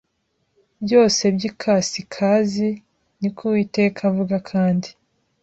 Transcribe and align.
byose 0.83 1.21
by 1.35 1.43
ikasikazi 1.49 2.69
ni 3.19 3.29
ko 3.35 3.41
Uwiteka 3.49 3.99
avuga 4.09 4.35
Kandi 4.49 4.89